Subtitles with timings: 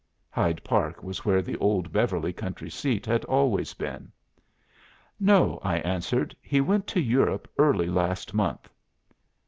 [0.31, 4.11] Hyde Park was where the old Beverly country seat had always been."
[5.19, 6.35] "'No,' I answered.
[6.41, 8.67] 'He went to Europe early last month.